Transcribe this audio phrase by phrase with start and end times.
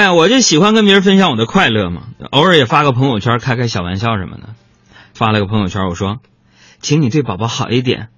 [0.00, 4.54] 哎，我就喜欢跟别人分享我的快乐嘛，偶尔也发个朋友圈，开开小玩笑什么的。
[5.12, 6.20] 发了个朋友圈，我说，
[6.80, 8.08] 请你对宝宝好一点。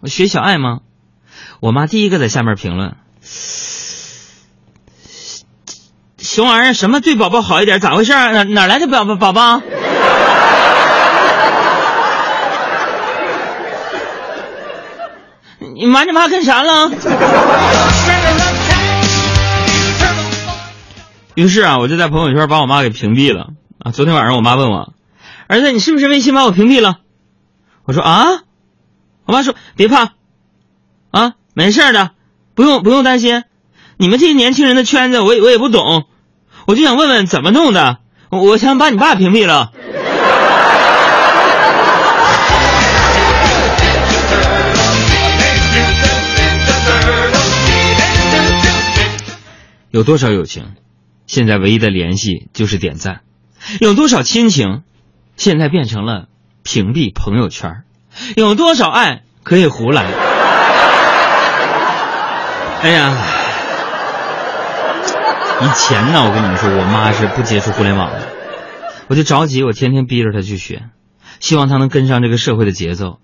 [0.00, 0.80] 我学小爱吗？
[1.60, 2.96] 我妈第一个在下面评论
[6.18, 7.80] ：“熊玩意儿，什么对宝宝好一点？
[7.80, 8.12] 咋回事？
[8.12, 9.62] 哪哪来的宝宝宝宝？”
[15.74, 16.90] 你瞒着妈干啥了？
[21.40, 23.92] 于是啊，我就在朋友圈把我妈给屏蔽了啊。
[23.92, 24.92] 昨天晚上我妈问我
[25.48, 26.98] ：“儿子，你是不是微信把我屏蔽了？”
[27.84, 28.42] 我说：“啊。”
[29.24, 30.12] 我妈说：“别怕，
[31.10, 32.10] 啊，没事的，
[32.54, 33.44] 不用不用担心。
[33.96, 36.04] 你们这些年轻人的圈子，我也我也不懂，
[36.66, 38.00] 我就想问问怎么弄的。
[38.28, 39.72] 我想把你爸屏蔽了。
[49.90, 50.74] ”有多少友情，
[51.30, 53.20] 现在唯一的联系就是点赞；
[53.78, 54.82] 有多少亲情，
[55.36, 56.26] 现在变成了
[56.64, 57.84] 屏蔽朋友圈；
[58.34, 60.06] 有多少爱可以胡来？
[62.82, 63.16] 哎呀，
[65.62, 68.26] 以前呢，我跟你们说，我妈是不接触互联网的，
[69.06, 70.82] 我就着急，我天天逼着她去学，
[71.38, 73.20] 希望她能跟上这个社会的节奏。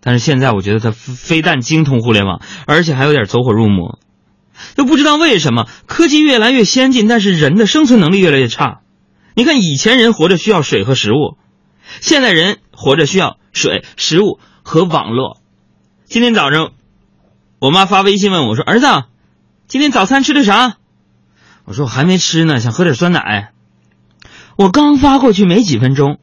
[0.00, 3.98] 但是现在，我觉得她非但精通互联网，而且还有点走火入魔。
[4.74, 8.80] 都不知道为什么科技越来越先进，但是人的生存能力越来越差。
[9.34, 11.36] 你看以前人活着需要水和食物，
[12.00, 15.40] 现在人活着需要水、食物和网络。
[16.06, 16.72] 今天早上，
[17.58, 18.86] 我妈发微信问我说：“儿子，
[19.66, 20.76] 今天早餐吃的啥？”
[21.66, 23.52] 我说：“我还没吃呢，想喝点酸奶。”
[24.56, 26.20] 我刚发过去没几分钟，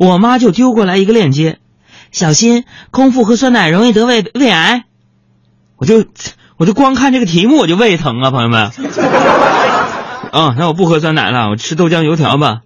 [0.00, 1.60] 我妈就丢过来一个链接
[2.10, 4.84] ：“小心空腹喝酸奶容易得胃胃癌。”
[5.78, 6.04] 我就。
[6.56, 8.70] 我就光看这个题目我就胃疼啊，朋友们。
[10.32, 12.60] 嗯， 那我不喝酸奶了，我吃豆浆油条吧。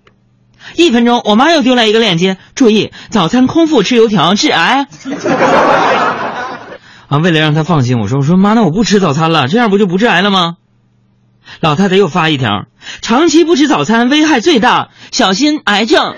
[0.75, 4.87] 一分钟，我妈又丢来一个链接，注意早餐空腹吃油条致癌。
[7.09, 10.57] 啊，为了让她放心，我说我说妈，那我不吃早餐了，这样不就不致癌了吗？
[11.61, 12.65] 老太太又发一条，
[13.01, 16.15] 长期不吃早餐危害最大，小心癌症。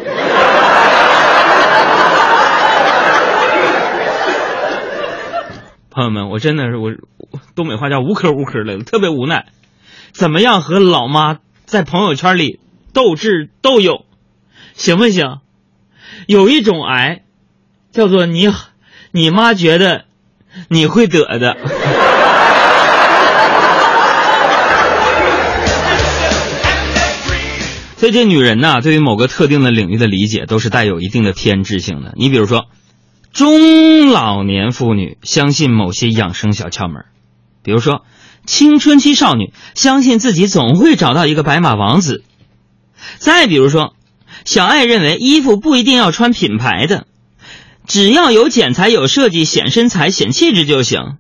[6.01, 6.93] 朋友们，我真的是我，
[7.55, 9.45] 东北话叫无科无科的，特别无奈。
[10.13, 12.59] 怎么样和老妈在朋友圈里
[12.95, 14.07] 斗智斗勇，
[14.73, 15.41] 行不行？
[16.27, 17.21] 有一种癌，
[17.93, 18.49] 叫做你，
[19.11, 20.07] 你妈觉得
[20.69, 21.59] 你会得的。
[27.99, 32.15] 所以这女人呐，对于某个特定的领域的理解，都是带有一定的偏执性的。
[32.17, 32.69] 你比如说。
[33.41, 37.07] 中老年妇女相信某些养生小窍门，
[37.63, 38.05] 比如说，
[38.45, 42.17] 青春期少女相信自己总会找到一个白马王子；
[43.17, 43.95] 再比如说，
[44.45, 47.07] 小爱认为衣服不一定要穿品牌的，
[47.87, 51.17] 只要有剪裁、有设计、显身材、显气质就行。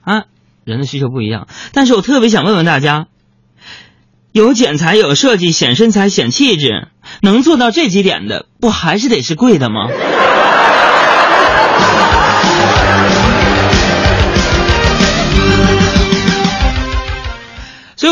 [0.00, 0.22] 啊，
[0.64, 3.08] 人的需求不一样，但是我特别想问问大家：
[4.32, 6.88] 有剪裁、有设计、显身材、显气质，
[7.20, 9.90] 能做到这几点的，不还是得是贵的吗？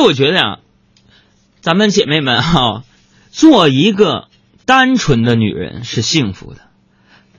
[0.04, 0.59] 我觉得呀，
[1.60, 2.84] 咱们姐妹们哈，
[3.31, 4.28] 做一个
[4.66, 6.60] 单纯的女人是幸福的。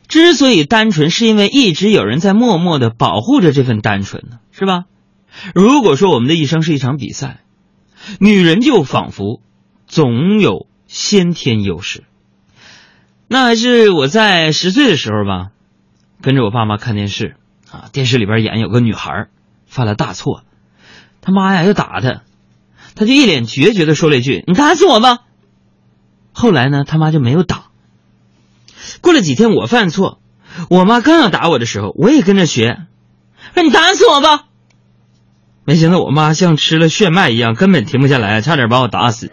[0.07, 4.85] 之所以单纯，是因为一直有人在默默的保护着这份单纯呢，是吧？
[5.53, 7.41] 如果说我们的一生是一场比赛，
[8.19, 9.41] 女人就仿佛
[9.87, 12.03] 总有先天优势。
[13.27, 15.51] 那还是我在十岁的时候吧。
[16.21, 17.35] 跟着我爸妈看电视，
[17.69, 19.27] 啊，电视里边演有个女孩
[19.67, 20.43] 犯了大错，
[21.21, 22.23] 他妈呀要打她，
[22.95, 25.19] 他就一脸决绝的说了一句：“你打死我吧。”
[26.33, 27.65] 后来呢，他妈就没有打。
[29.01, 30.19] 过了几天，我犯错，
[30.69, 32.77] 我妈刚要打我的时候，我也跟着学
[33.53, 34.45] ：“说你打死我吧。”
[35.67, 39.31] 没想到我妈像吃了炫迈一样，根本停不下来，差点把我打死。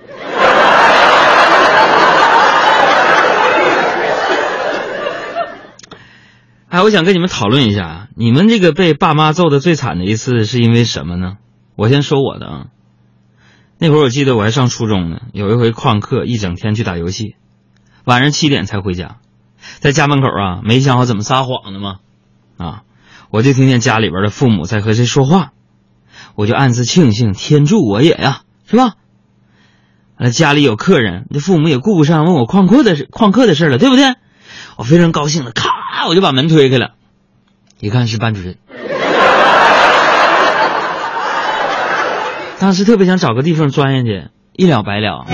[6.69, 11.37] 哎，我想跟你们讨论一下，你们这个被爸妈揍的最惨的一次是因为什么呢？
[11.77, 12.67] 我先说我的啊，
[13.83, 17.35] 那会儿我记得我还上初中呢，有一回旷课，一整天去打游戏，
[18.05, 19.17] 晚上七点才回家，
[19.81, 21.97] 在家门口啊，没想好怎么撒谎呢嘛，
[22.59, 22.83] 啊，
[23.31, 25.51] 我就听见家里边的父母在和谁说话，
[26.37, 28.95] 我就暗自庆幸天助我也呀，是吧？
[30.33, 34.15] 家里有客人，这父母也顾不上问我旷课的事，旷课的事了，对不对？
[34.77, 36.07] 我非常高兴的，咔。
[36.07, 36.95] 我就把门推开了，
[37.81, 38.59] 一看是班主任。
[42.63, 45.27] 当时特别想找个地方钻下去，一了百了。